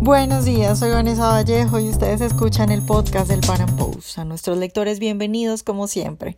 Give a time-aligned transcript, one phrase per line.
[0.00, 4.18] Buenos días, soy Vanessa Vallejo y ustedes escuchan el podcast del Pan Post.
[4.18, 6.36] A nuestros lectores bienvenidos como siempre.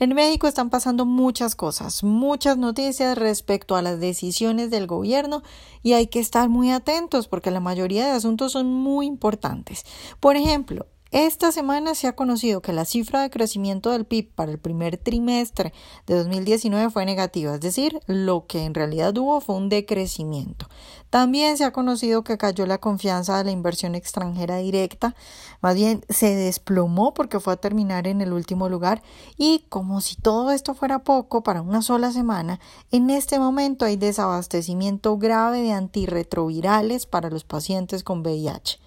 [0.00, 5.44] En México están pasando muchas cosas, muchas noticias respecto a las decisiones del gobierno
[5.84, 9.84] y hay que estar muy atentos porque la mayoría de asuntos son muy importantes.
[10.18, 14.50] Por ejemplo, esta semana se ha conocido que la cifra de crecimiento del PIB para
[14.50, 15.72] el primer trimestre
[16.06, 20.68] de 2019 fue negativa, es decir, lo que en realidad hubo fue un decrecimiento.
[21.08, 25.14] También se ha conocido que cayó la confianza de la inversión extranjera directa,
[25.60, 29.00] más bien se desplomó porque fue a terminar en el último lugar
[29.36, 32.58] y como si todo esto fuera poco para una sola semana,
[32.90, 38.80] en este momento hay desabastecimiento grave de antirretrovirales para los pacientes con VIH.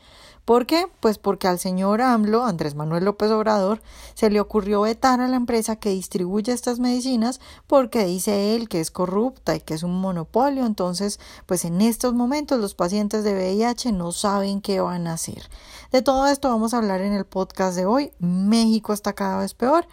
[0.50, 0.88] ¿Por qué?
[1.00, 3.84] Pues porque al señor AMLO, Andrés Manuel López Obrador,
[4.16, 8.80] se le ocurrió vetar a la empresa que distribuye estas medicinas porque dice él que
[8.80, 10.66] es corrupta y que es un monopolio.
[10.66, 15.48] Entonces, pues en estos momentos los pacientes de VIH no saben qué van a hacer.
[15.92, 18.12] De todo esto vamos a hablar en el podcast de hoy.
[18.18, 19.86] México está cada vez peor.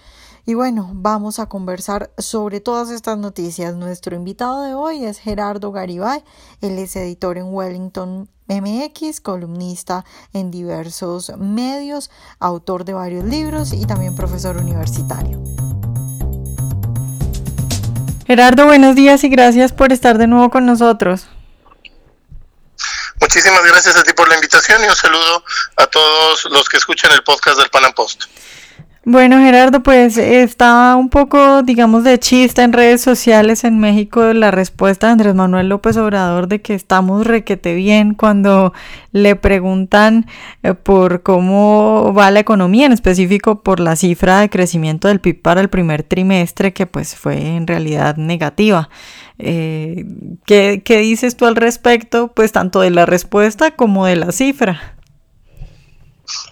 [0.48, 3.74] Y bueno, vamos a conversar sobre todas estas noticias.
[3.74, 6.22] Nuestro invitado de hoy es Gerardo Garibay.
[6.60, 13.86] Él es editor en Wellington MX, columnista en diversos medios, autor de varios libros y
[13.86, 15.42] también profesor universitario.
[18.24, 21.26] Gerardo, buenos días y gracias por estar de nuevo con nosotros.
[23.20, 25.42] Muchísimas gracias a ti por la invitación y un saludo
[25.74, 28.26] a todos los que escuchan el podcast del Pan Post.
[29.08, 34.50] Bueno, Gerardo, pues está un poco, digamos, de chiste en redes sociales en México la
[34.50, 38.72] respuesta de Andrés Manuel López Obrador de que estamos requete bien cuando
[39.12, 40.26] le preguntan
[40.64, 45.40] eh, por cómo va la economía, en específico por la cifra de crecimiento del PIB
[45.40, 48.88] para el primer trimestre, que pues fue en realidad negativa.
[49.38, 50.04] Eh,
[50.46, 54.96] ¿qué, ¿Qué dices tú al respecto, pues tanto de la respuesta como de la cifra?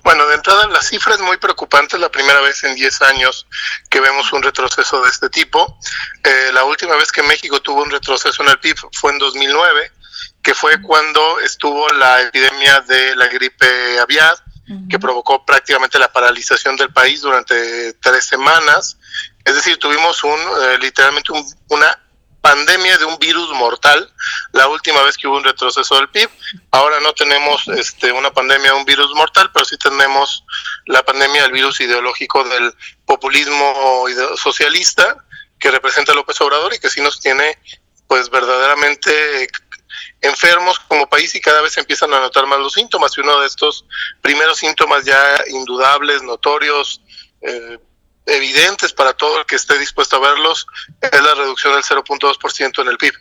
[0.02, 3.46] Bueno, de entrada la cifra es muy preocupante, es la primera vez en 10 años
[3.90, 5.78] que vemos un retroceso de este tipo.
[6.22, 9.92] Eh, la última vez que México tuvo un retroceso en el PIB fue en 2009,
[10.42, 14.36] que fue cuando estuvo la epidemia de la gripe aviar,
[14.88, 18.96] que provocó prácticamente la paralización del país durante tres semanas.
[19.44, 21.32] Es decir, tuvimos un eh, literalmente
[21.68, 22.03] una
[22.44, 24.12] pandemia de un virus mortal,
[24.52, 26.28] la última vez que hubo un retroceso del PIB.
[26.72, 30.44] Ahora no tenemos este, una pandemia de un virus mortal, pero sí tenemos
[30.84, 32.74] la pandemia del virus ideológico del
[33.06, 34.04] populismo
[34.36, 35.24] socialista
[35.58, 37.58] que representa López Obrador y que sí nos tiene
[38.08, 39.48] pues verdaderamente
[40.20, 43.46] enfermos como país y cada vez empiezan a notar más los síntomas y uno de
[43.46, 43.86] estos
[44.20, 47.00] primeros síntomas ya indudables, notorios,
[47.40, 47.78] eh,
[48.26, 50.66] evidentes para todo el que esté dispuesto a verlos
[51.00, 53.14] es la reducción del 0.2% en el PIB.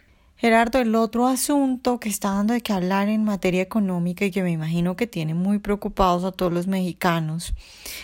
[0.44, 4.44] Gerardo, el otro asunto que está dando de que hablar en materia económica y que
[4.44, 7.54] me imagino que tiene muy preocupados a todos los mexicanos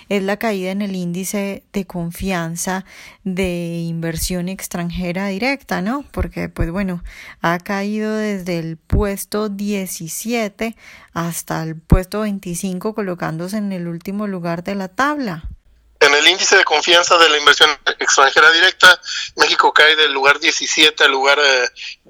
[0.07, 2.85] es la caída en el índice de confianza
[3.25, 6.05] de inversión extranjera directa, ¿no?
[6.11, 7.03] Porque, pues bueno,
[7.41, 10.77] ha caído desde el puesto 17
[11.11, 15.49] hasta el puesto 25, colocándose en el último lugar de la tabla.
[16.19, 18.99] El índice de confianza de la inversión extranjera directa,
[19.37, 21.39] México cae del lugar 17 al lugar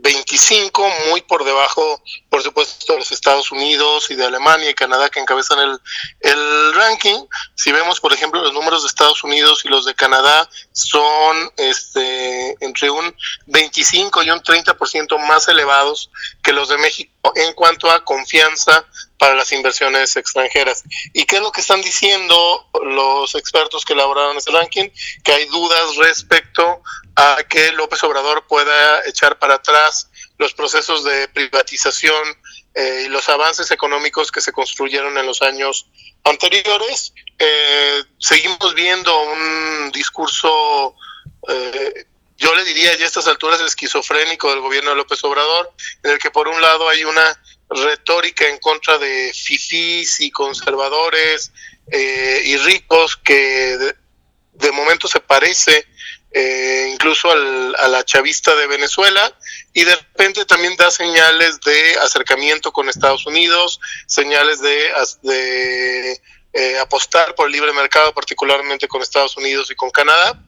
[0.02, 4.74] 25, eh, muy por debajo, por supuesto, de los Estados Unidos y de Alemania y
[4.74, 5.80] Canadá que encabezan el,
[6.22, 7.26] el ranking.
[7.56, 12.56] Si vemos, por ejemplo, los números de Estados Unidos y los de Canadá son este,
[12.64, 13.16] entre un
[13.48, 16.10] 25 y un 30% más elevados
[16.44, 18.86] que los de México en cuanto a confianza
[19.18, 20.84] para las inversiones extranjeras.
[21.14, 24.90] ¿Y qué es lo que están diciendo los expertos que elaboraron ese ranking?
[25.24, 26.82] Que hay dudas respecto
[27.16, 29.89] a que López Obrador pueda echar para atrás
[30.40, 32.24] los procesos de privatización
[32.74, 35.88] eh, y los avances económicos que se construyeron en los años
[36.24, 37.14] anteriores.
[37.38, 40.96] Eh, seguimos viendo un discurso
[41.48, 42.06] eh,
[42.38, 45.74] yo le diría ya a estas alturas esquizofrénico del gobierno de López Obrador,
[46.04, 51.52] en el que por un lado hay una retórica en contra de fifís y conservadores
[51.92, 53.94] y ricos que
[54.54, 55.86] de, momento se parece
[56.32, 59.34] eh, incluso al, a la chavista de Venezuela
[59.74, 66.22] y de repente también da señales de acercamiento con Estados Unidos, señales de,
[66.54, 70.40] eh, apostar por el libre mercado, particularmente con Estados Unidos y con Canadá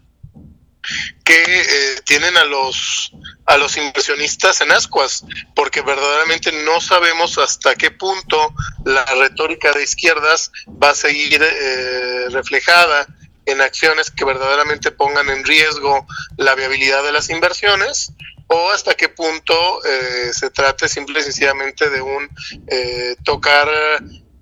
[1.24, 3.12] que eh, tienen a los
[3.45, 5.24] a los inversionistas en ascuas,
[5.56, 8.54] porque verdaderamente no sabemos hasta qué punto
[8.86, 10.51] la retórica de izquierdas
[10.81, 13.07] va a seguir eh, reflejada
[13.46, 16.06] en acciones que verdaderamente pongan en riesgo
[16.38, 18.14] la viabilidad de las inversiones
[18.48, 19.56] o hasta qué punto
[19.86, 22.30] eh, se trate simple y sencillamente de un
[22.68, 23.68] eh, tocar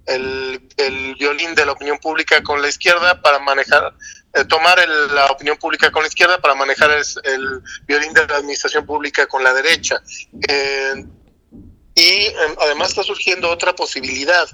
[0.06, 0.60] el,
[1.20, 3.94] violín de la opinión pública con la izquierda para manejar,
[4.34, 4.80] eh, tomar
[5.12, 9.44] la opinión pública con la izquierda para manejar el, violín de la administración pública con
[9.44, 10.02] la derecha.
[12.00, 14.48] Y em, además está surgiendo otra posibilidad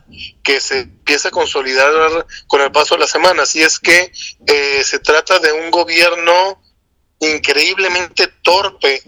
[0.43, 4.11] que se empieza a consolidar con el paso de las semanas, y es que
[4.83, 6.61] se trata de un gobierno
[7.19, 9.01] increíblemente torpe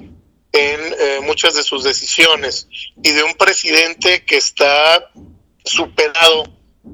[0.51, 2.67] en eh, muchas de sus decisiones
[3.03, 5.11] y de un presidente que está
[5.63, 6.45] superado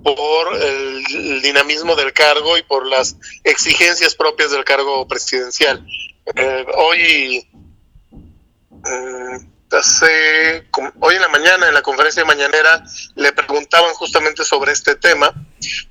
[0.04, 5.86] por el, dinamismo del cargo y por las exigencias propias del cargo presidencial.
[6.36, 7.48] Eh, hoy,
[8.86, 10.68] eh, hace,
[11.00, 12.84] hoy en la mañana, en la conferencia mañanera,
[13.16, 15.34] le preguntaban justamente sobre este tema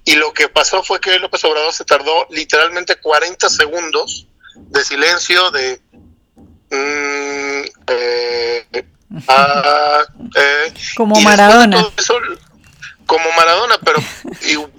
[0.05, 5.51] y lo que pasó fue que López Obrador se tardó literalmente 40 segundos de silencio,
[5.51, 5.81] de
[6.73, 8.87] Mm, eh,
[9.29, 10.03] ah,
[10.35, 11.85] eh, como Maradona.
[13.05, 13.99] como Maradona, pero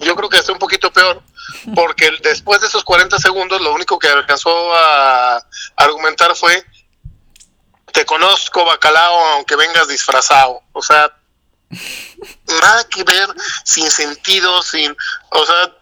[0.00, 1.22] yo creo que es un poquito peor,
[1.72, 5.40] porque después de esos 40 segundos lo único que alcanzó a
[5.76, 6.64] argumentar fue,
[7.94, 10.60] te conozco bacalao aunque vengas disfrazado.
[10.72, 11.16] O sea,
[12.60, 13.28] nada que ver,
[13.64, 14.94] sin sentido, sin,
[15.30, 15.72] o sea,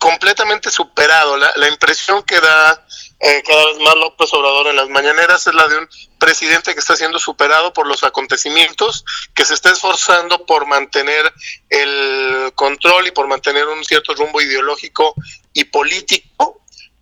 [0.00, 1.36] completamente superado.
[1.36, 2.84] La, la impresión que da
[3.20, 5.88] eh, cada vez más López Obrador en las mañaneras es la de un
[6.18, 11.32] presidente que está siendo superado por los acontecimientos, que se está esforzando por mantener
[11.70, 15.14] el control y por mantener un cierto rumbo ideológico
[15.52, 16.60] y político,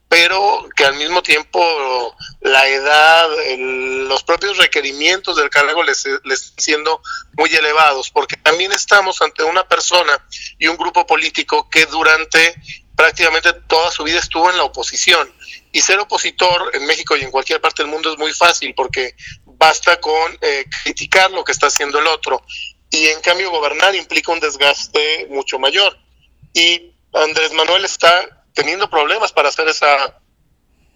[0.09, 3.29] pero que al mismo tiempo la edad,
[3.59, 7.03] los propios requerimientos del cargo les, les siendo
[7.37, 10.25] muy elevados, porque también estamos ante una persona
[10.59, 12.55] y un grupo político que durante
[12.95, 15.33] prácticamente toda su vida estuvo en la oposición.
[15.73, 19.17] Y ser opositor en México y en cualquier parte del mundo es muy fácil porque
[19.45, 22.43] basta con eh, criticar lo que está haciendo el otro.
[22.91, 25.99] Y en cambio gobernar implica un desgaste mucho mayor.
[26.53, 30.19] Y Andrés Manuel está teniendo problemas para hacer esa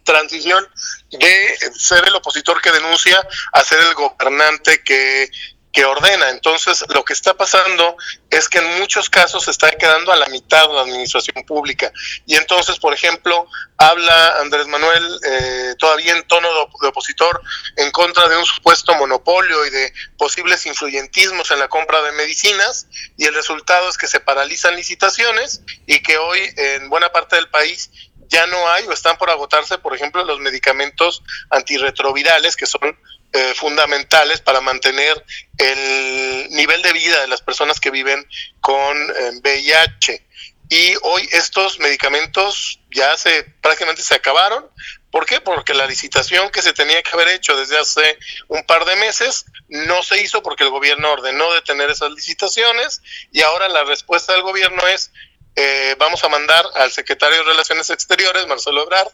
[0.05, 0.67] transición
[1.11, 5.31] de ser el opositor que denuncia a ser el gobernante que
[5.79, 6.31] que ordena.
[6.31, 7.97] Entonces, lo que está pasando
[8.31, 11.93] es que en muchos casos se está quedando a la mitad de la administración pública.
[12.27, 13.47] Y entonces, por ejemplo,
[13.77, 17.41] habla Andrés Manuel eh, todavía en tono de, opositor
[17.77, 22.89] en contra de un supuesto monopolio y de posibles influyentismos en la compra de medicinas.
[23.17, 27.51] Y el resultado es que se paralizan licitaciones y que hoy en buena parte del
[27.51, 27.89] país
[28.27, 32.99] ya no hay o están por agotarse, por ejemplo, los medicamentos antirretrovirales, que son
[33.33, 35.25] eh, fundamentales para mantener
[35.59, 38.27] el nivel de vida de las personas que viven
[38.61, 38.97] con
[39.43, 40.15] VIH.
[40.15, 40.23] Eh,
[40.71, 44.67] y hoy estos medicamentos ya se prácticamente se acabaron.
[45.11, 45.41] ¿Por qué?
[45.41, 49.47] Porque la licitación que se tenía que haber hecho desde hace un par de meses
[49.69, 53.03] no se hizo porque el gobierno ordenó detener esas licitaciones
[53.33, 55.11] y ahora la respuesta del gobierno es
[55.57, 59.11] eh, vamos a mandar al secretario de Relaciones Exteriores, Marcelo Ebrard,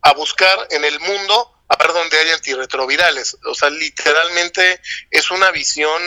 [0.00, 3.36] a buscar en el mundo a ver dónde hay antirretrovirales.
[3.44, 4.80] O sea, literalmente
[5.10, 6.02] es una visión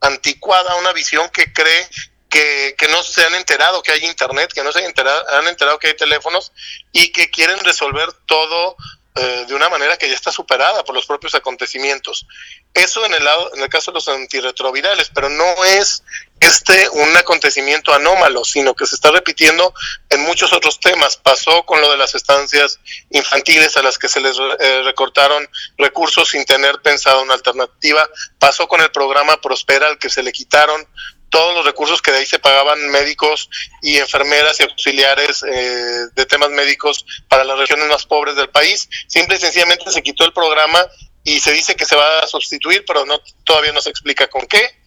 [0.00, 1.88] anticuada, una visión que cree
[2.28, 5.78] que, no se han enterado que hay internet, que no se han enterado, han enterado
[5.78, 6.52] que hay teléfonos
[6.92, 8.76] y que quieren resolver todo
[9.16, 12.26] eh, de una manera que ya está superada por los propios acontecimientos.
[12.72, 16.04] Eso en el, lado, en el caso de los antirretrovirales, pero no es
[16.40, 19.74] este un acontecimiento anómalo, sino que se está repitiendo
[20.08, 21.16] en muchos otros temas.
[21.18, 22.80] Pasó con lo de las estancias
[23.10, 28.08] infantiles a las que se les eh, recortaron recursos sin tener pensado una alternativa.
[28.38, 30.86] Pasó con el programa Prospera al que se le quitaron
[31.28, 33.48] todos los recursos que de ahí se pagaban médicos
[33.82, 38.88] y enfermeras y auxiliares eh, de temas médicos para las regiones más pobres del país.
[39.06, 40.84] Simple y sencillamente se quitó el programa
[41.22, 44.46] y se dice que se va a sustituir, pero no todavía no se explica con
[44.46, 44.80] qué.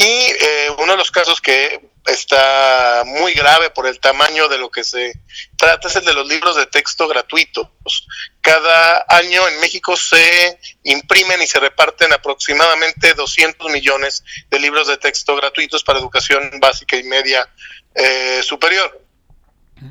[0.00, 4.70] Y eh, uno de los casos que está muy grave por el tamaño de lo
[4.70, 5.12] que se
[5.56, 8.06] trata es el de los libros de texto gratuitos.
[8.40, 14.98] Cada año en México se imprimen y se reparten aproximadamente 200 millones de libros de
[14.98, 17.52] texto gratuitos para educación básica y media
[17.96, 19.04] eh, superior.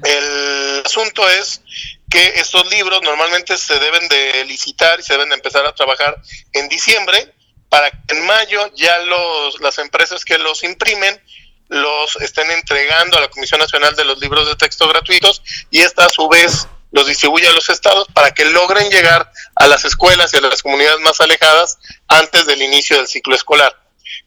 [0.06, 1.62] El asunto es
[2.10, 6.16] que estos libros normalmente se deben de licitar y se deben de empezar a trabajar
[6.54, 7.34] en diciembre
[7.70, 11.22] para que en mayo ya los, las empresas que los imprimen
[11.70, 16.06] los estén entregando a la Comisión Nacional de los Libros de Texto Gratuitos y esta
[16.06, 20.34] a su vez los distribuye a los estados para que logren llegar a las escuelas
[20.34, 23.78] y a las comunidades más alejadas antes del inicio del ciclo escolar.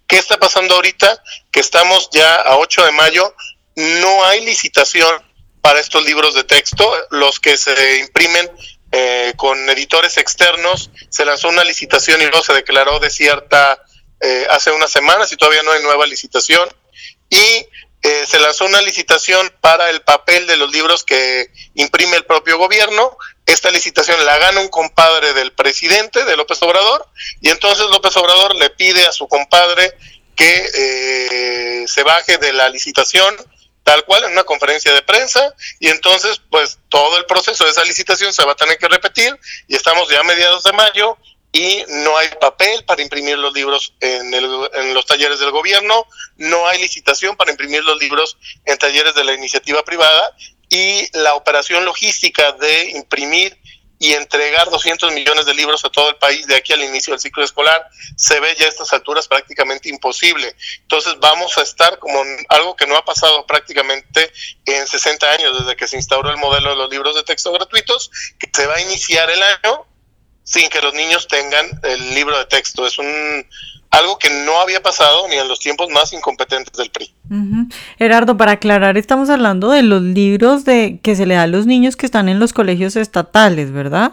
[0.06, 1.22] ¿Qué está pasando ahorita?
[1.50, 3.34] Que estamos ya a 8 de mayo,
[3.76, 5.24] no hay licitación
[5.62, 8.50] para estos libros de texto, los que se imprimen
[8.92, 13.82] eh, con editores externos, se lanzó una licitación y luego se declaró desierta
[14.20, 16.68] eh, hace unas semanas y todavía no hay nueva licitación.
[17.28, 17.66] Y
[18.02, 22.56] eh, se lanzó una licitación para el papel de los libros que imprime el propio
[22.56, 23.16] gobierno.
[23.44, 27.06] Esta licitación la gana un compadre del presidente, de López Obrador,
[27.42, 29.92] y entonces López Obrador le pide a su compadre
[30.34, 33.36] que eh, se baje de la licitación
[33.84, 37.84] tal cual en una conferencia de prensa y entonces pues todo el proceso de esa
[37.84, 41.16] licitación se va a tener que repetir y estamos ya a mediados de mayo
[41.52, 46.06] y no hay papel para imprimir los libros en, en, los talleres del gobierno,
[46.36, 50.36] no hay licitación para imprimir los libros en talleres de la iniciativa privada
[50.68, 53.58] y la operación logística de imprimir
[54.00, 57.20] y entregar 200 millones de libros a todo el país de aquí al inicio del
[57.20, 60.56] ciclo escolar se ve ya a estas alturas prácticamente imposible.
[60.80, 64.32] Entonces vamos a estar como algo que no ha pasado prácticamente
[64.64, 68.10] en 60 años desde que se instauró el modelo de los libros de texto gratuitos,
[68.38, 69.86] que se va a iniciar el año
[70.42, 72.86] sin que los niños tengan el libro de texto.
[72.86, 73.46] Es un
[73.90, 77.12] algo que no había pasado ni en los tiempos más incompetentes del PRI.
[77.98, 81.66] Gerardo, para aclarar, estamos hablando de los libros de que se le da a los
[81.66, 84.12] niños que están en los colegios estatales, ¿verdad?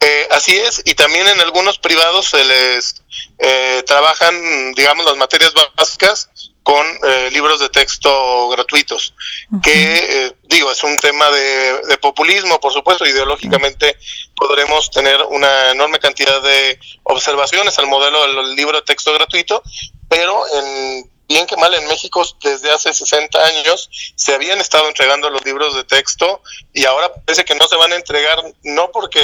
[0.00, 3.02] Eh, así es, y también en algunos privados se les
[3.38, 6.30] eh, trabajan, digamos, las materias básicas
[6.66, 9.14] con eh, libros de texto gratuitos,
[9.62, 13.96] que digo, es un tema de, populismo, por supuesto, ideológicamente
[14.34, 19.62] podremos tener una enorme cantidad de observaciones al modelo del libro de texto gratuito,
[20.08, 25.30] pero en bien que mal en México desde hace 60 años se habían estado entregando
[25.30, 26.42] los libros de texto
[26.72, 29.20] y ahora parece que no se van a entregar, no porque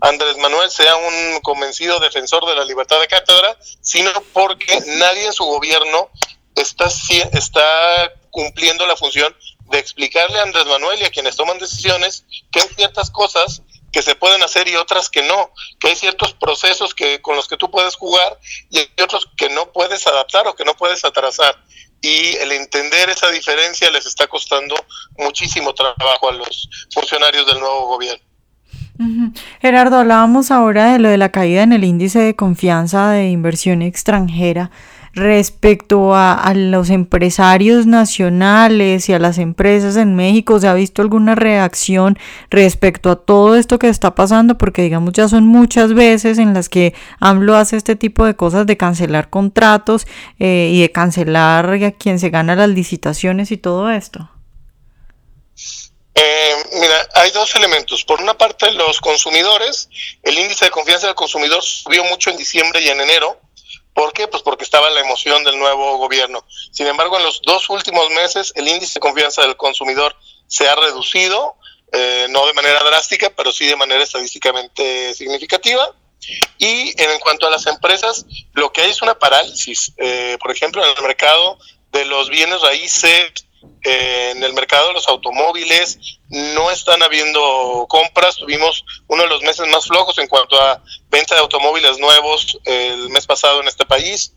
[0.00, 5.32] Andrés Manuel sea un convencido defensor de la libertad de cátedra, sino porque nadie en
[5.32, 6.10] su gobierno
[6.54, 9.34] está, cumpliendo la función
[9.70, 14.02] de explicarle a Andrés Manuel y a quienes toman decisiones que hay ciertas cosas que
[14.02, 17.58] se pueden hacer y otras que no, que hay ciertos procesos que con los que
[17.58, 18.38] tú puedes jugar
[18.70, 21.56] y hay otros que no puedes adaptar o que no puedes atrasar.
[22.00, 24.74] Y el entender esa diferencia les está costando
[25.18, 28.24] muchísimo trabajo a los funcionarios del nuevo gobierno.
[29.60, 33.82] Gerardo, hablábamos ahora de lo de la caída en el índice de confianza de inversión
[33.82, 34.70] extranjera
[35.14, 40.58] respecto a, los empresarios nacionales y a las empresas en México?
[40.58, 42.18] ¿Se ha visto alguna reacción
[42.50, 44.56] respecto a todo esto que está pasando?
[44.58, 48.66] Porque digamos ya son muchas veces en las que AMLO hace este tipo de cosas
[48.66, 50.06] de cancelar contratos
[50.38, 54.30] eh, y de cancelar a quien se gana las licitaciones y todo esto.
[56.14, 58.04] Eh, mira, hay dos elementos.
[58.04, 59.88] Por una parte, los consumidores,
[60.22, 63.38] el índice de confianza del consumidor subió mucho en diciembre y en enero,
[63.94, 64.26] ¿Por qué?
[64.26, 66.46] Pues porque estaba la emoción del nuevo gobierno.
[66.70, 70.74] Sin embargo, en los dos últimos meses el índice de confianza del consumidor se ha
[70.74, 71.56] reducido,
[71.92, 75.94] eh, no de manera drástica, pero sí de manera estadísticamente significativa.
[76.56, 78.24] Y en cuanto a las empresas,
[78.54, 79.92] lo que hay es una parálisis.
[79.98, 81.58] Eh, por ejemplo, en el mercado
[81.90, 83.30] de los bienes raíces,
[83.84, 85.98] eh, en el mercado de los automóviles,
[86.30, 88.36] no están habiendo compras.
[88.36, 93.10] Tuvimos uno de los meses más flojos en cuanto a venta de automóviles nuevos el
[93.10, 94.32] mes pasado en este país.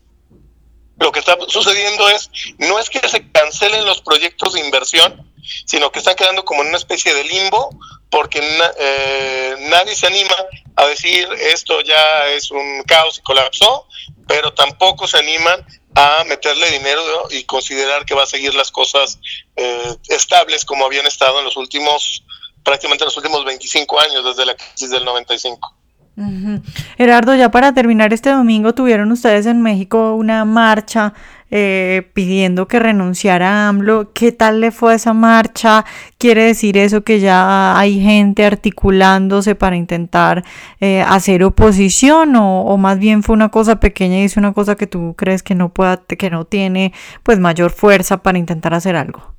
[0.97, 5.31] Lo que está sucediendo es, no es que se cancelen los proyectos de inversión,
[5.65, 7.69] sino que están quedando como en una especie de limbo,
[8.09, 8.41] porque
[8.79, 10.35] eh, nadie se anima
[10.75, 13.87] a decir esto ya es un caos y colapsó,
[14.27, 19.19] pero tampoco se animan a meterle dinero y considerar que va a seguir las cosas
[19.55, 22.23] eh, estables como habían estado en los últimos,
[22.63, 25.73] prácticamente los últimos 25 años, desde la crisis del 95.
[26.97, 31.13] Gerardo, ya para terminar este domingo tuvieron ustedes en México una marcha
[31.51, 34.13] eh, pidiendo que renunciara a AMLO.
[34.13, 35.85] ¿Qué tal le fue esa marcha?
[36.17, 40.43] ¿Quiere decir eso que ya hay gente articulándose para intentar
[40.79, 44.87] eh, hacer oposición o, más bien fue una cosa pequeña y es una cosa que
[44.87, 46.93] tú crees que no pueda, que no tiene
[47.23, 49.35] pues mayor fuerza para intentar hacer algo?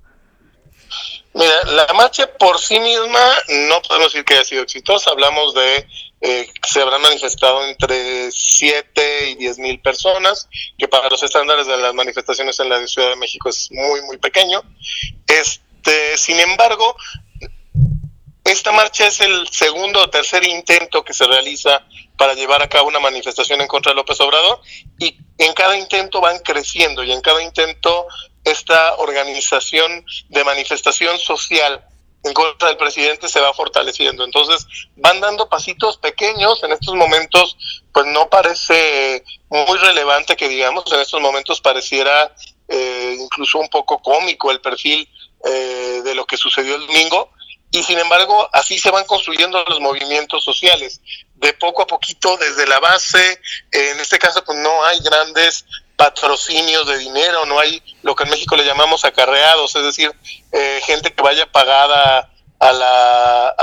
[1.35, 3.21] Mira, la marcha por sí misma
[3.68, 5.11] no podemos decir que haya sido exitosa.
[5.11, 5.87] Hablamos de
[6.20, 11.76] eh, se habrán manifestado entre 7 y 10 mil personas, que para los estándares de
[11.76, 14.62] las manifestaciones en la Ciudad de México es muy, muy pequeño.
[15.26, 16.96] Este, sin embargo,
[18.44, 21.85] esta marcha es el segundo o tercer intento que se realiza
[22.16, 24.61] para llevar a cabo una manifestación en contra de López Obrador
[24.99, 28.06] y en cada intento van creciendo y en cada intento
[28.44, 31.85] esta organización de manifestación social
[32.26, 34.25] en contra del presidente se va fortaleciendo.
[34.25, 34.66] Entonces
[34.97, 36.62] van dando pasitos pequeños.
[36.62, 37.56] En estos momentos,
[37.92, 42.35] pues no parece muy relevante que digamos, en estos momentos pareciera
[42.68, 45.09] eh, incluso un poco cómico el perfil
[45.45, 47.30] eh, de lo que sucedió el domingo.
[47.73, 51.00] y sin embargo así se van construyendo los movimientos sociales,
[51.35, 53.40] de poco a poquito desde la base,
[53.71, 55.64] en este caso pues no hay grandes
[55.96, 60.12] patrocinios de dinero, no hay lo que en México le llamamos acarreados, es decir,
[60.52, 62.72] eh, gente que vaya pagada a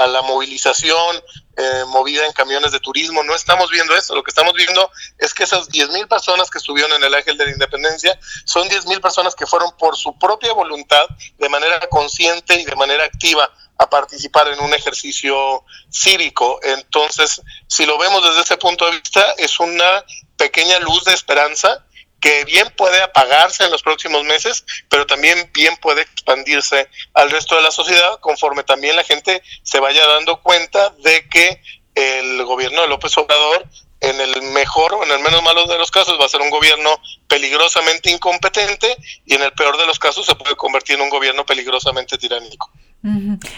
[0.08, 1.24] la, movilización,
[1.58, 3.24] eh, movida en camiones de turismo.
[3.24, 4.16] No estamos viendo eso.
[4.16, 7.38] Lo que estamos viendo es que esas 10 mil personas que estuvieron en el Ángel
[7.38, 11.06] de la Independencia son 10 mil personas que fueron por su propia voluntad,
[11.38, 16.60] de manera consciente y de manera activa, a participar en un ejercicio cívico.
[16.64, 20.06] Entonces, si lo vemos desde ese punto de vista, es una
[20.38, 21.84] pequeña luz de esperanza
[22.24, 27.58] que bien puede apagarse en los próximos meses, pero también bien puede expandirse al resto
[27.58, 31.62] de la sociedad conforme también la gente se vaya dando cuenta de que
[31.96, 33.68] el gobierno de López Obrador
[34.00, 36.50] en el mejor o en el menos malo de los casos va a ser un
[36.50, 36.92] gobierno
[37.28, 38.88] peligrosamente incompetente
[39.26, 42.72] y en el peor de los casos se puede convertir en un gobierno peligrosamente tiránico.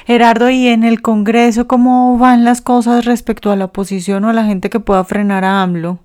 [0.07, 4.34] Gerardo, ¿y en el Congreso cómo van las cosas respecto a la oposición o a
[4.34, 6.00] la gente que pueda frenar a AMLO?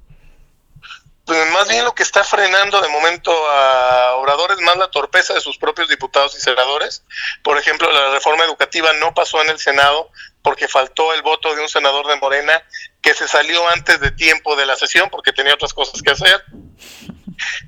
[1.31, 5.33] Pues más bien lo que está frenando de momento a Obrador es más la torpeza
[5.33, 7.05] de sus propios diputados y senadores.
[7.45, 10.11] Por ejemplo, la reforma educativa no pasó en el Senado
[10.43, 12.61] porque faltó el voto de un senador de Morena
[13.01, 16.45] que se salió antes de tiempo de la sesión porque tenía otras cosas que hacer.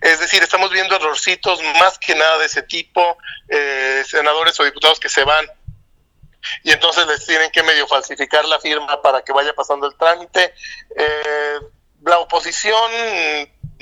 [0.01, 3.17] Es decir, estamos viendo errorcitos más que nada de ese tipo,
[3.47, 5.47] eh, senadores o diputados que se van
[6.65, 10.53] y entonces les tienen que medio falsificar la firma para que vaya pasando el trámite.
[10.97, 11.61] Eh,
[12.05, 12.91] la oposición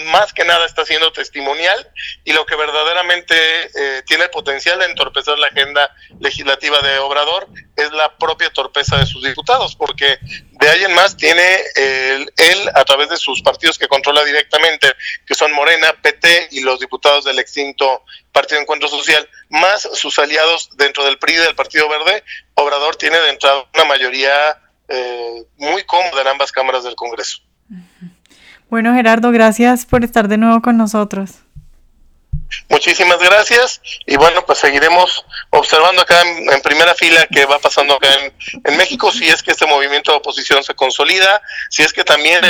[0.06, 1.90] más que nada está siendo testimonial
[2.24, 7.48] y lo que verdaderamente eh, tiene el potencial de entorpecer la agenda legislativa de Obrador
[7.76, 11.42] es la propia torpeza de sus diputados, porque de ahí en más tiene
[11.74, 14.92] él, a través de sus partidos que controla directamente,
[15.26, 20.70] que son Morena, PT y los diputados del extinto Partido Encuentro Social, más sus aliados
[20.76, 22.22] dentro del PRI del Partido Verde,
[22.54, 27.42] Obrador tiene de entrada una mayoría eh, muy cómoda en ambas cámaras del Congreso.
[28.68, 31.40] Bueno, Gerardo, gracias por estar de nuevo con nosotros.
[32.68, 38.08] Muchísimas gracias y bueno, pues seguiremos observando acá en, primera fila qué va pasando acá
[38.64, 42.40] en, México, si es que este movimiento de oposición se consolida, si es que también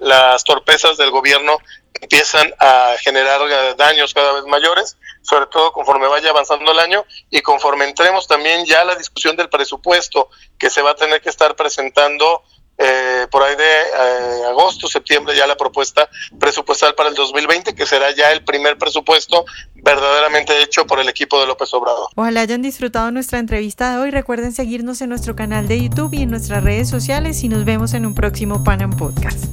[0.00, 1.58] las torpezas del gobierno
[2.00, 3.40] empiezan a generar
[3.76, 8.64] daños cada vez mayores, sobre todo conforme vaya avanzando el año y conforme entremos también
[8.64, 12.42] ya a la discusión del presupuesto que se va a tener que estar presentando
[12.82, 17.84] eh, por ahí de eh, agosto, septiembre, ya la propuesta presupuestal para el 2020, que
[17.84, 22.08] será ya el primer presupuesto verdaderamente hecho por el equipo de López Obrador.
[22.16, 24.10] Ojalá hayan disfrutado nuestra entrevista de hoy.
[24.10, 27.92] Recuerden seguirnos en nuestro canal de YouTube y en nuestras redes sociales y nos vemos
[27.92, 29.49] en un próximo Panam Podcast.